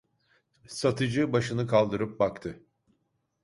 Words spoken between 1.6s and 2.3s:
kaldırıp